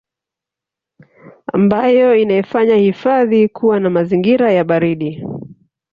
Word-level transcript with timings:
ambayo 1.53 2.15
inaifanya 2.15 2.75
hifadhi 2.75 3.47
kuwa 3.49 3.79
na 3.79 3.89
mazingira 3.89 4.51
ya 4.51 4.63
baridi 4.63 5.25